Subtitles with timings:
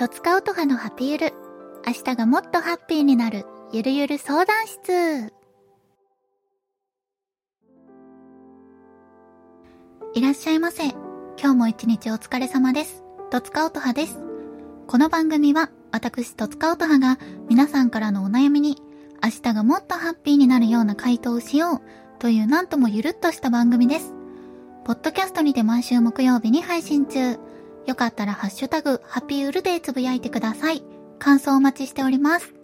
[0.00, 1.34] とつかうとはのハピゆる。
[1.86, 5.30] 明日がもっとハッピーになる、ゆるゆる相談室。
[10.14, 10.88] いらっしゃいませ。
[11.38, 13.04] 今日も一日お疲れ様です。
[13.30, 14.18] とつかおとはです。
[14.86, 17.18] この番組は、私とつかおとはが
[17.50, 18.78] 皆さんからのお悩みに、
[19.22, 21.80] 明日がもっとハッピーになるような回答をしよう
[22.18, 24.14] というなんともゆるっとした番組です。
[24.86, 27.49] ポッドキャストにて毎週木曜日に配信中。
[27.90, 30.84] よかったらハッシュタグ、ハッピーウルでつぶやいてください。
[31.18, 32.54] 感想お待ちしております。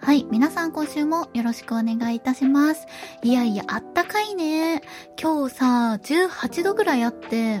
[0.00, 0.26] はい。
[0.30, 2.86] 皆さん今週もよろしくお願いいたします。
[3.22, 4.80] いやいや、あったかいね。
[5.20, 7.60] 今日さ、18度ぐらいあって、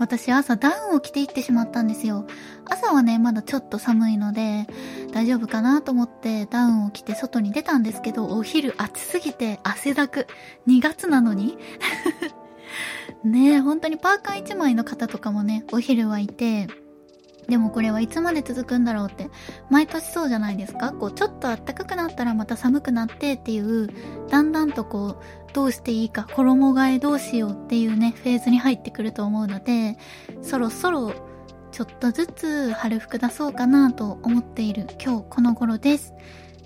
[0.00, 2.26] 私朝ダウンを着ていってしまったんですよ。
[2.64, 4.66] 朝はね、まだちょっと寒いので、
[5.12, 10.26] 大丈夫かなと思ってダウンを着て外に出たんですけど、お昼暑すぎて汗だく。
[10.66, 11.56] 2月なのに
[13.24, 16.68] ねえ、本当にパーカー1枚の方とかもね、お昼はいて、
[17.48, 19.30] でもこれはいつまで続くんだろうって、
[19.70, 20.92] 毎年そうじゃないですか？
[20.92, 23.88] こう、ちょっと暖かくなったらまた寒くなってっていう、
[24.28, 29.96] だんだんとこう、どうしていいか、衣替えどうしようっていうね、フェーズに入ってくると思うので、
[30.42, 31.12] そろそろ、
[31.72, 36.12] ちょっとずつ春服出そうかなと思っている今日この頃です。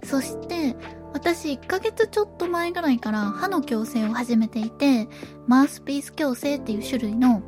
[0.04, 0.76] そして、
[1.12, 5.08] 私1ヶ月ちょっと前ぐらいから歯の矯正を始めていて、
[5.46, 7.42] マウスピース矯正っていう種類の、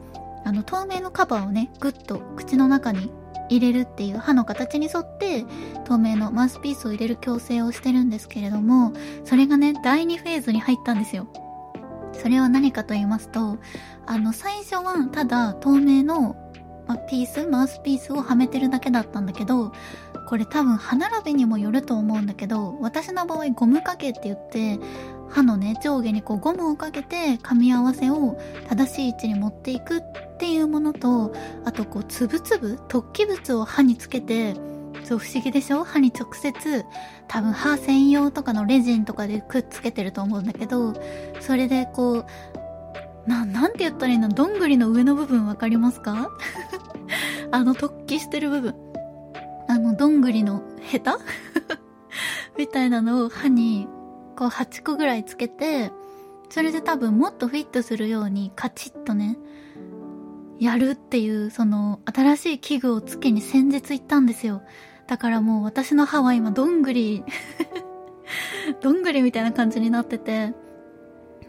[0.45, 3.11] あの透明のカバーをね、ぐっと口の中に
[3.49, 5.45] 入れるっていう歯の形に沿って
[5.85, 8.93] 透明のマウスピースを入れる矯正をしてるんですけれども、
[9.25, 11.27] それがね、第2フェーズに入ったんですよ。
[12.13, 13.59] それは何かと言いますと、
[14.07, 16.37] あの、最初はただ透明の、
[16.87, 19.73] ま、ピース、マウスピースをはめてるだけだったんだけど、
[20.29, 24.79] これ多分歯並びにもよると思うんだけど、私の場合ゴムかけって言って、
[25.29, 30.01] 歯のね、上下にこうゴムをかけて噛み合わせを正しい位置に持っていくっ
[30.39, 34.55] ていうものと、あとこう、つぶつぶ、突起物を歯につけて、
[35.03, 35.85] そう不思議でしょ？
[35.85, 36.85] 歯に直接、
[37.29, 40.95] 多分歯専用とかのレジンとかでくっつけてると思うんだけど、
[41.41, 42.27] それでこう、
[43.27, 44.29] な、なんて言ったらいいの？
[44.29, 46.31] どんぐりの上の部分わかりますか？
[47.51, 48.75] あの突起してる部分。
[49.69, 51.19] あの、どんぐりのヘタ？
[52.59, 53.89] みたいなのを歯に、
[54.37, 55.91] こう8個ぐらいつけて、
[56.51, 59.39] それで多分もっとフィットするようにカチッとね、
[60.61, 64.63] やるっていう、その、新しい器具をつけに先日行ったんですよ。
[65.07, 67.25] だからもう私の歯は今どんぐり、
[68.81, 70.55] どんぐりみたいな感じになってて、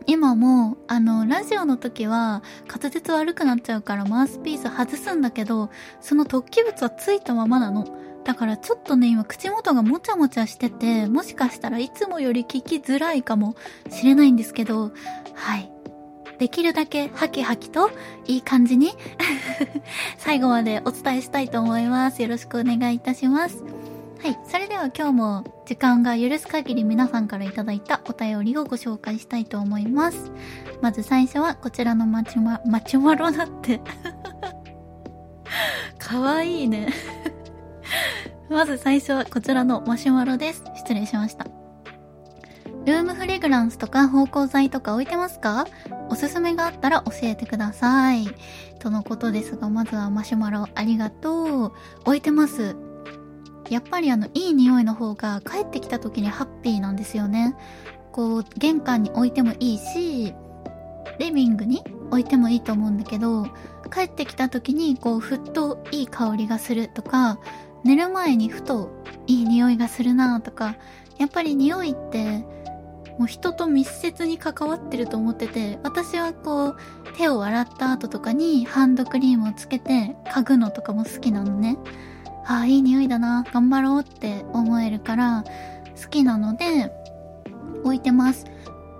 [0.08, 5.70] 今も、あの、ラジオの時は滑舌悪くなっちゃうからマウスピース外すんだけど、
[6.02, 7.88] その突起物はついたままなの。
[8.24, 13.56] だからちょっとね、今口元がもちゃもちゃしてて、もしかしたらいつもより聞きづらいかも
[13.90, 14.92] しれないんですけど、
[15.34, 15.72] はい。
[16.38, 17.90] できるだけハキハキと
[18.26, 18.92] いい感じに
[20.18, 22.22] 最後までお伝えしたいと思います。
[22.22, 23.85] よろしくお願いいたします。
[24.26, 24.40] はい。
[24.44, 30.32] それでは今日も時間が許す限り皆さんからいただいたお便りをご紹介したいと思います。
[30.82, 33.82] まず最初はこちらのマチュマ、マチュマロだって。
[36.00, 36.92] かわいいね。
[38.50, 40.64] まず最初はこちらのマシュマロです。
[40.76, 41.46] 失礼しました。
[42.88, 45.68] ルームフレグランスとか芳香剤とか置いてますか？
[46.10, 48.28] おすすめがあったら教えてください。
[48.80, 51.74] とのことですが、まずはマシュマロありがとう。
[52.06, 52.76] 置いてます。
[53.70, 57.56] やっぱりあの、いい匂いの方が帰ってきた時にハッピーなんですよね。
[58.12, 60.34] こう、玄関に置いてもいいし、
[61.20, 63.48] リビングに置いてもいいと思うんだけど、
[63.94, 67.40] 帰ってきた時にこう、ふっといい香りがするとか、
[67.84, 68.92] 寝る前にふと
[69.28, 70.76] いい匂いがするなとか、
[71.18, 72.46] やっぱり匂いって、
[73.18, 76.78] もう人と密接に関わってると思ってて、私はこう、
[77.18, 81.78] 手を洗った後とかにハンドクリームをつけて嗅ぐのとかも好きなのね。
[82.46, 85.44] ああ、いい匂いだな、頑張ろうって思えるから、
[86.02, 86.92] 好きなので、
[87.84, 88.46] 置いてます。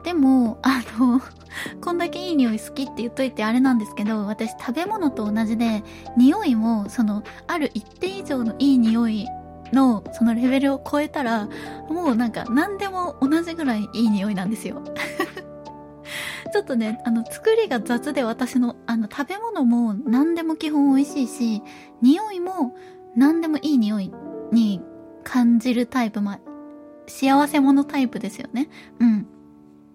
[0.04, 1.22] でも、あの、
[1.82, 5.84] こんだけいい匂い好きって言っといてあれなんですけど、私食べ物と同じで、
[6.18, 9.28] 匂いも、その、ある一定以上のいい匂い
[9.72, 11.48] の、そのレベルを超えたら、
[11.90, 14.82] もうなんか何でも同じぐらいいい匂いなんですよ。
[16.54, 21.64] ちょっとね、あの、作りが雑で私の、あの、食べ物も何でも基本美味しいし、
[22.02, 22.76] 匂いも
[23.16, 24.12] 何でもいい匂い
[24.52, 24.82] に
[25.24, 26.40] 感じるタイプ、まあ、
[27.08, 28.70] 幸せ者タイプですよね。
[29.00, 29.28] うん。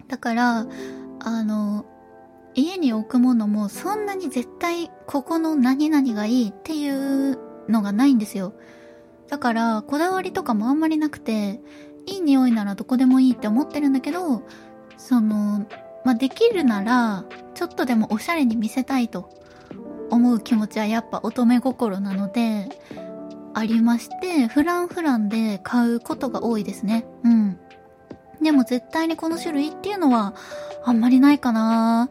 [0.08, 0.66] だから、
[1.20, 1.86] あの、
[2.54, 7.38] 家に置くものもそんなに絶対ここの何々がいいっていう
[7.68, 8.54] のがないんですよ。
[9.28, 11.60] だから、こだわりとかもあんまりなくて、
[12.06, 14.42] いい匂いならどこでもいいって思ってるんだけど、
[14.96, 15.66] その、
[16.04, 17.24] まあ、できるなら、
[17.54, 19.30] ちょっとでもおしゃれに見せたいと
[20.10, 22.68] 思う気持ちはやっぱ乙女心なので、
[23.54, 27.06] ありまして、フランフランで買うことが多いですね。
[27.24, 27.58] うん。
[28.42, 30.34] でも絶対にこの種類っていうのは
[30.84, 32.08] あんまりないかな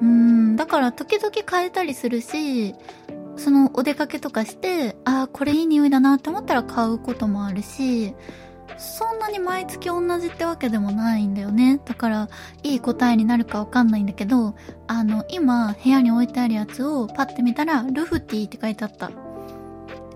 [0.00, 2.74] うん、だから時々変えたりするし、
[3.36, 8.14] そのお出かけとかして、ああ、これいい匂いだなって思ったら買うこともあるし、
[8.76, 11.80] そんなに毎月同じってわけでもないんだよね。
[11.84, 12.28] だから、
[12.62, 14.54] いい答えになるかわかんないんだけど、
[14.86, 19.10] あの、今、部屋に置いてあるやつをパッて見たら、ルフティって書いてあった。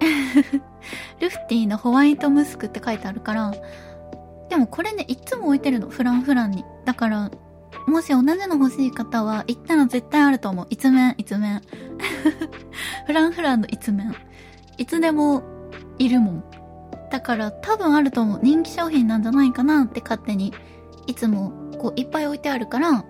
[1.20, 3.52] ルフティのホワイトムスクって書いてあるから、
[4.48, 5.88] でもこれね、いつも置いてるの。
[5.88, 6.64] フランフランに。
[6.84, 7.30] だから、
[7.86, 10.66] もし同じの欲しい方は、行ったら絶対あると思う。
[10.68, 11.62] 一面、一面。
[13.06, 14.14] フランフランの一面。
[14.76, 15.42] いつでも
[15.98, 16.44] いるもん。
[17.10, 18.40] だから多分あると思う。
[18.42, 20.52] 人気商品なんじゃないかなって勝手に、
[21.06, 23.04] いつもこういっぱい置いてあるから、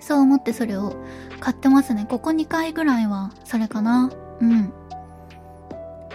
[0.00, 0.96] そう思ってそれを
[1.40, 2.06] 買ってますね。
[2.08, 4.10] ここ2回ぐらいはそれかな。
[4.40, 4.72] うん。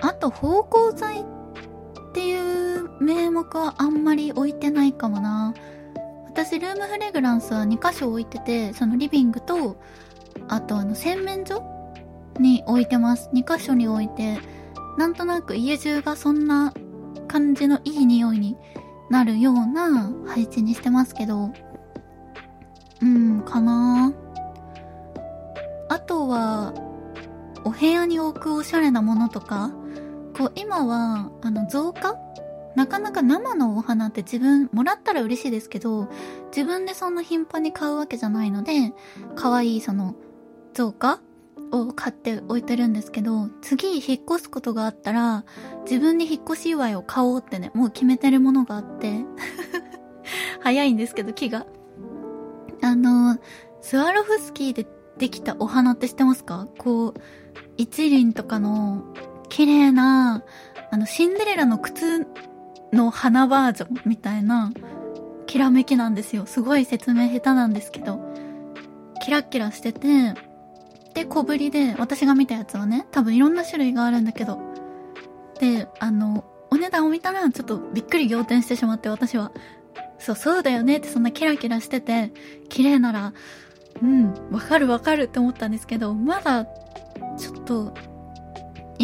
[0.06, 1.26] あと、芳香剤っ
[2.14, 5.56] ていう名目はあんまり置いてないかもな。
[6.28, 9.78] 私、ルームフレグランスは2箇所置いてて、そのリビングと、
[10.48, 11.64] あとあの洗面所
[12.40, 13.32] に置いてます。
[13.34, 14.38] 2箇所に置いて、
[15.00, 16.72] なんとなく家中がそんな
[17.28, 18.58] 感じのいい匂いに
[19.10, 21.52] なるような配置にしてますけど、
[23.02, 24.14] うん、かな
[25.90, 26.74] あとは、
[27.64, 29.72] お部屋に置くおしゃれなものとか、
[30.36, 32.16] こう今は、あの、増加
[32.76, 36.10] なかなか生のお花って自分、もらったら嬉しいですけど、
[36.48, 38.94] 自分でそんな頻繁に買うわけじゃないので、
[39.36, 40.16] 可愛いその、
[40.74, 41.22] 造花
[41.72, 45.46] を買って置いてるんですけど、次引っ越すことがあったら、
[45.90, 49.26] 自分で引っ越し祝いを買おうってね、もう決めてるものがあって
[50.60, 51.66] 早いんですけど、木が。
[52.82, 53.38] あの、
[53.82, 54.86] スワロフスキーで
[55.18, 56.68] できたお花って知ってますか？
[56.78, 57.22] こう、
[57.78, 59.06] 一輪とかの
[59.50, 60.44] 綺麗な、
[60.92, 62.28] あの、シンデレラの靴
[62.94, 64.72] の花バージョンみたいな、
[65.48, 66.46] きらめきなんですよ。
[66.46, 68.20] すごい説明下手なんですけど、
[69.24, 70.34] キラッキラしてて、
[71.14, 74.60] で、小ぶりで、私が見たやつはね、多分いろんな種類があるんだけど、
[75.60, 79.52] で、あの、お値段を見たら、ちょっとびっくり仰天してしまって、私は。
[80.20, 82.34] そう、そうだよねって、そんなキラキラしてて、
[82.70, 83.34] 綺麗なら、
[84.02, 86.66] うん、わかるわかるって思ったんですけど、まだ、
[87.38, 87.94] ちょっと、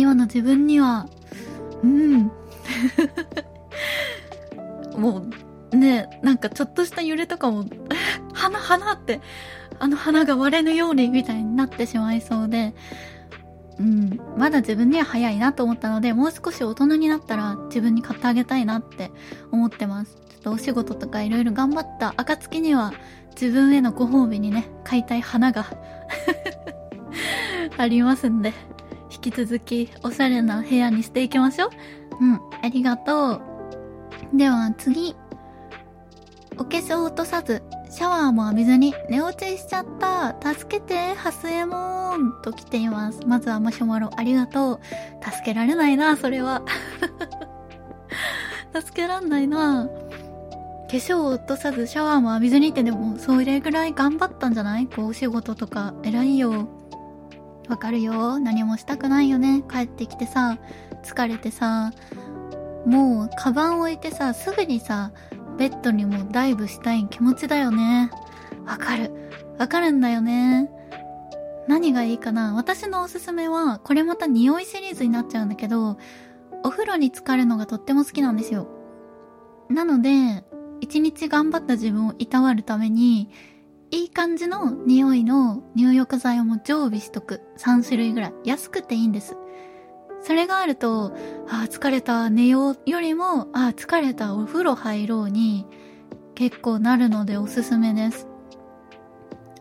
[0.02, 1.08] 今の自分には、
[1.84, 2.32] うん。
[4.98, 5.24] も
[5.72, 7.66] う、ね、なんかちょっとした揺れとかも、
[8.34, 9.22] 花、花って、
[9.80, 12.74] あの花が割れぬようにみたいになってしまいそうで、
[13.80, 19.12] うん、まだ自分には早いなと思ったので、もう少し大人になったら自分に買ってあげたいなって
[19.52, 20.16] 思ってます。
[20.30, 22.92] ちょっとお仕事とかいろいろ頑張った暁には、
[23.40, 25.66] 自分へのご褒美にね、買いたい花が
[27.78, 28.54] ありますんで、
[29.12, 31.70] 引き続きおしゃれな部屋にしていきましょう。
[32.22, 33.42] うん、ありがとう。
[34.38, 35.16] では次。
[36.58, 40.36] お化粧落とさず、シャワーも浴びずに寝落ちしちゃった。
[40.54, 43.22] 助けて、ハスエモンと来ています。
[43.26, 44.80] まずはマシュマロありがとう。
[45.24, 46.62] 助けられないな、それは。
[48.80, 49.88] 助けらんないな。
[49.88, 54.88] 化粧を落とさずシャワーも浴びずにってでも、それぐらい頑張ったんじゃない？
[54.88, 56.68] こう、お仕事とか、偉いよ。
[57.70, 58.40] わかるよ。
[58.40, 59.64] 何もしたくないよね。
[59.70, 60.58] 帰ってきてさ、
[61.04, 61.92] 疲れてさ、
[62.86, 65.12] もう、カバン置いてさ、すぐにさ、
[65.58, 68.10] ベッドにもダイブしたい気持ちだよね。
[68.66, 69.12] わかる。
[69.60, 70.70] わかるんだよね。
[71.68, 75.98] 何がいいかな私のおすすめは、これまた匂いシリーズになっちゃうんだけど、
[76.64, 78.68] お風呂に浸かるのがとっても好きなんですよ。
[79.70, 80.44] なので、
[80.80, 83.30] 一日頑張った自分をいたわるために、
[83.92, 87.42] いい感じの匂いの入浴剤をも常備しとく。
[87.58, 88.34] 3種類ぐらい。
[88.46, 89.36] 安くていいんです。
[90.22, 91.14] それがあると、
[91.50, 95.66] ああ、疲れた、寝ようよりも、ああ、疲れた、お風呂入ろうに
[96.36, 98.28] 結構なるのでおすすめです。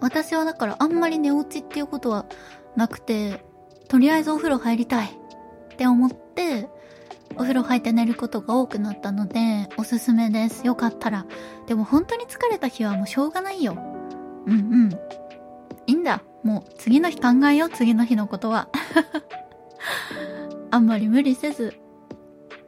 [0.00, 2.26] 私はだからあんまり寝落ちっていうことは
[2.76, 3.44] なくて、
[3.88, 6.68] とりあえずお風呂入りたいって思って、
[7.36, 10.66] お風呂入って寝ることが多くなったので、おすすめです。
[10.66, 11.26] よかったら。
[11.66, 13.89] でも本当に疲れた日はもうしょうがないよ。
[14.46, 14.56] うんう
[14.88, 14.92] ん。
[15.86, 16.22] いいんだ。
[16.42, 18.68] もう次の日考えよう、次の日のことは。
[20.70, 21.74] あんまり無理せず、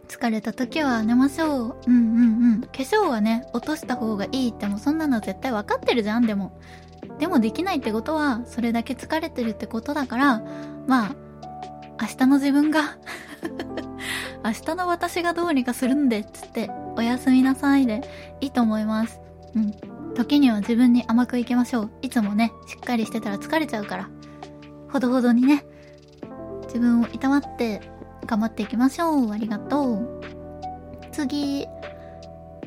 [0.09, 1.77] 疲れた時は寝ましょう。
[1.87, 2.61] うんうんうん。
[2.61, 6.59] 化粧はね、落とした方がいいってもそんなの絶対わかってるじゃん、でも。
[7.19, 10.43] でもできないってことは、それだけ疲れてるってことだから、
[10.87, 11.15] まあ、
[12.01, 12.99] 明日の自分が
[14.45, 18.03] 明日の私がどうにかするんで、つって、おやすみなさいで、
[18.41, 19.21] いいと思います。
[19.55, 19.92] うん。
[20.15, 21.91] 時には自分に甘くいきましょう。
[22.03, 24.11] いつもね、しっかりしてたら疲れちゃうから。
[24.91, 25.65] ほどほどにね、
[26.67, 27.81] 自分をいたわって
[28.27, 29.33] 頑張っていきましょう。
[29.33, 30.21] ありがとう。
[31.13, 31.67] 次。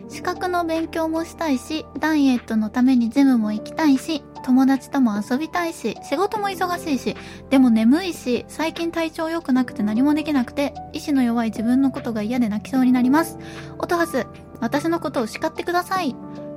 [0.08, 7.16] 資格の勉強もしたいし、ダイエットのためにジムも行きたいし、友達とも遊びたいし、仕事も忙しいし、
[7.50, 13.40] でも眠いし、最近体調良くなくて何もできなくて、意志の弱い自分のことが嫌で泣きそうになります。
[13.80, 14.28] おとはす、
[14.60, 16.16] 私のことを叱ってください。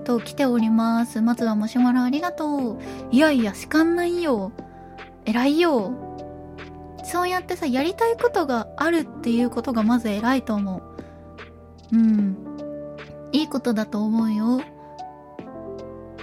[0.08, 1.20] と来ております。
[1.20, 2.78] まずはマシュマロありがとう。
[3.10, 4.52] いやいや、叱んないよ。
[5.26, 5.92] 偉いよ。
[7.04, 10.82] そうやってさ、やりたいことがあるっていうことがまず偉いと思
[11.92, 11.96] う。
[11.96, 12.38] うん。
[13.32, 14.62] いいことだと思うよ。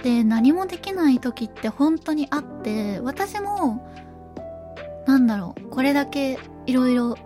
[0.02, 3.88] で、何もできない時って本当にあって、私も、
[5.06, 7.16] なんだろう、これだけいろいろ、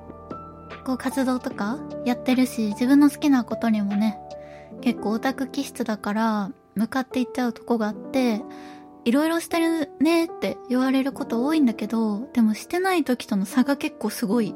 [0.85, 4.19] こう活動とかやってるし、自分の好きなことにもね、
[4.81, 8.43] 結構オタク気質だから、向かっていっちゃうとこがあって、
[9.05, 14.55] いろいろしてるねって言われること多いんだけど、でもしてない時との差が結構すごい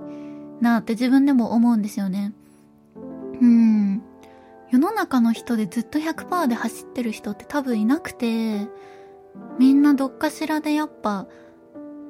[0.60, 2.32] なって自分でも思うんですよね。
[3.40, 4.02] うん。
[4.70, 8.66] 世の中の人でずっと100%で走ってる人って多分いなくて、
[9.58, 11.26] みんなどっかしらでやっぱ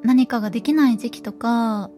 [0.02, 1.90] 何かができない時期とか、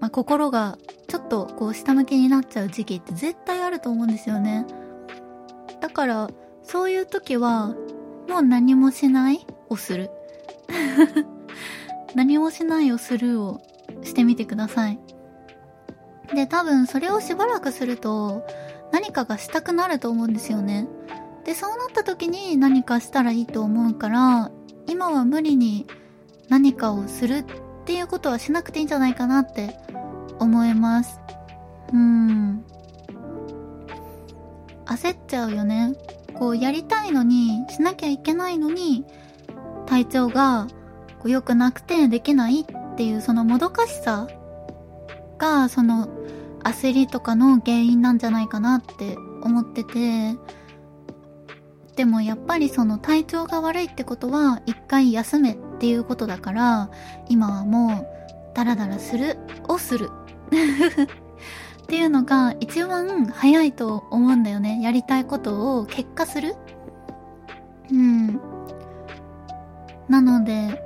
[0.00, 0.78] まあ、心が
[1.08, 4.66] ちょっとこう下向きになっちゃう時期って絶対あると思うんですよね。
[5.80, 6.30] だから、
[6.62, 7.74] そういう時は、
[8.28, 10.10] もう何もしないをする。
[12.14, 13.60] 何もしないをするを
[14.02, 14.98] してみてください。
[16.34, 18.44] で、多分それをしばらくすると、
[18.92, 20.88] 何かがしたくなると思うんですよね。
[21.44, 24.50] で、そうなった時に何かしたらいいと思うから、
[24.86, 25.86] 今は無理に
[26.48, 27.44] 何かをするっ
[27.84, 29.78] ていうことはしなくていいんじゃないかなって
[30.38, 31.20] 思います。
[31.92, 32.64] うん。
[34.88, 35.92] 焦っちゃうよね。
[36.34, 39.04] こうやりたいのに、しなきゃいけないのに、
[39.86, 40.66] 体調が
[41.18, 42.64] こう良くなくてできないっ
[42.96, 44.28] ていうそのもどかしさ
[45.38, 46.08] が、その
[46.64, 50.36] 焦りとかの原因なんじゃないかなって思ってて、
[51.96, 56.90] でもやっぱりその体調が悪いってことは一回休めっていうことだから、
[57.28, 59.36] 今はもうダラダラする
[59.68, 60.10] をする。
[61.88, 64.82] っていうのが一番早いと思うんだよね。
[64.82, 66.54] やりたいことを結果する。
[67.90, 68.38] うん。
[70.06, 70.84] なので、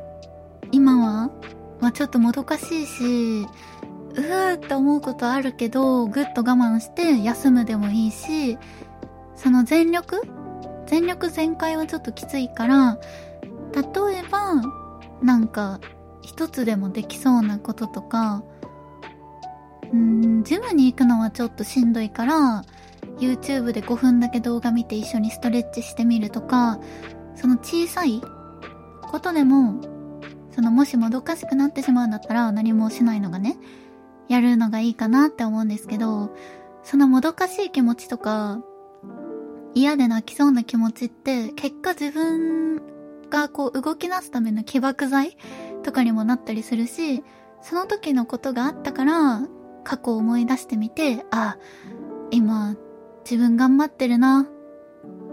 [0.70, 1.32] 今は、
[1.80, 8.56] まあ、ちょっともどかしいし、うーって思うことあるけど、ぐっと我慢して休むでもいいし、
[9.34, 10.22] その全力？
[10.86, 13.00] 全力全開はちょっときついから、
[13.74, 14.62] 例えば、
[15.20, 15.80] なんか、
[16.20, 18.44] 一つでもできそうなこととか、
[19.92, 22.64] うん、ジムに行くのはちょっとしんどいから、
[23.18, 26.80] YouTube で5分だけ動画見て一緒にストレッチしてみるとか、
[27.34, 28.22] その小さい
[29.02, 29.80] ことでも、
[30.50, 33.58] そのもしもどかしくなってしまうんだったら何もしないのがね、
[34.28, 36.34] やるのがいいかなって思うんですけど、
[36.82, 38.60] そのもどかしい気持ちとか、
[39.74, 42.80] 嫌で泣きそうな気持ちって、結果自分
[43.30, 45.36] がこう動き出すための起爆剤
[45.82, 47.24] とかにもなったりするし、
[47.62, 49.42] その時のことがあったから、
[49.84, 51.56] 過去を思い出してみて、あ、
[52.30, 52.76] 今、
[53.24, 54.48] 自分頑張ってるな。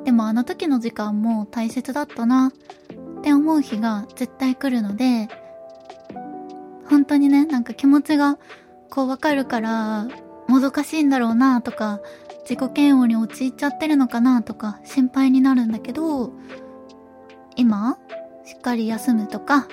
[0.03, 2.51] でもあの時の時間も大切だったな。
[3.19, 5.27] って思う日が絶対来るので、
[6.89, 8.37] 本当にね、なんか気持ちが
[8.89, 10.07] こうわかるから、
[10.47, 11.99] もどかしいんだろうなとか、
[12.49, 16.33] 自己嫌悪に陥っちゃってるのかなとか心配になるんだけど、
[17.55, 17.99] 今、
[18.45, 19.67] しっかり休むとか、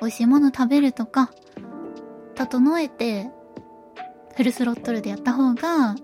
[0.00, 1.30] 美味しいもの食べるとか、
[2.34, 3.30] 整えて
[4.36, 5.96] フルスロットルでやった方が、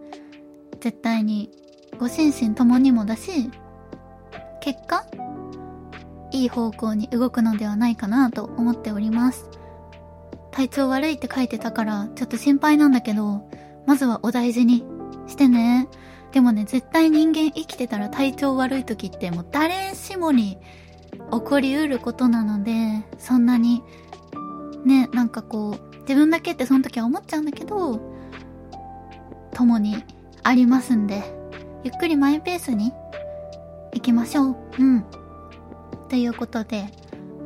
[0.81, 1.51] 絶対に
[1.99, 3.51] ご心身ともにもだし、
[4.63, 5.05] 結果、
[6.31, 9.51] いい方向に動くのではないかなと思っております。
[10.51, 13.47] 体調悪いって書いてたから、ちょっと心配なんだけど、
[13.87, 14.83] まずはお大事に
[15.27, 15.89] してね。
[16.33, 20.57] でもね、絶対人間生きてたら体調悪い時ってもう誰しもに
[21.31, 23.83] 起こりうることなので、そんなに、
[24.87, 28.12] ね、なんかこう、自分だけってその時は思っちゃうんだけど、
[29.55, 30.05] 共に
[30.43, 31.23] ありますんで、
[31.85, 32.93] ゆっくりマイペースに
[33.95, 34.57] 行きましょう。
[34.79, 35.05] うん。
[36.09, 36.87] ということで、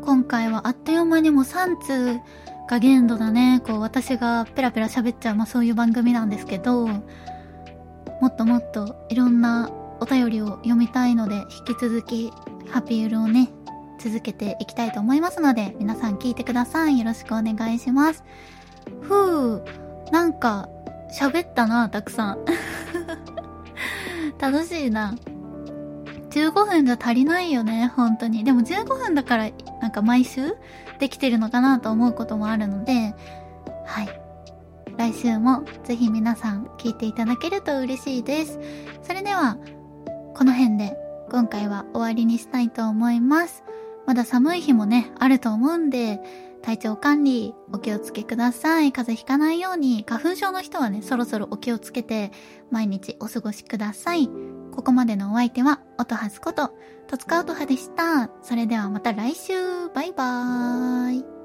[0.02, 2.20] 今回はあっという間にも3通
[2.68, 3.60] が限度だね。
[3.66, 9.70] こう私がペラペラ喋っちゃう、まあそういう番組なんですけど、もっともっといろんな
[10.00, 11.36] お便りを読みたいので、
[11.66, 12.32] 引き続き
[12.70, 13.50] ハピールをね、
[13.98, 16.98] 続けていきたいと思いますので、皆さん聞いてください。
[16.98, 18.25] よろしくお願いします。
[19.00, 19.64] ふう、
[20.12, 20.68] なんか、
[21.12, 22.38] 喋ったな、たくさん。
[24.38, 25.14] 楽しいな。
[26.30, 28.44] 15分じゃ足りないよね、本当に。
[28.44, 30.54] でも15分だから、なんか毎週
[30.98, 33.14] できてるのかなと思うこともあるので、
[33.86, 34.08] はい。
[34.96, 38.58] 来週もぜひ皆さん聞いていただけると嬉しいです。
[39.02, 39.56] それでは、
[40.34, 40.96] この辺で
[41.30, 43.64] 今回は終わりにしたいと思います。
[44.06, 46.20] まだ寒い日もね、あると思うんで、
[46.66, 48.90] 体調管理お気をつけください。
[48.90, 52.32] 風邪ひかないように、花粉症の人はね、そろそろお気をつけて、
[52.73, 54.28] 毎日お過ごしください。
[54.73, 56.73] ここまでのお相手は、音はずこと、
[57.06, 58.30] とつかうとはでした。
[58.42, 59.52] それではまた来週、
[59.94, 61.35] バイバーイ。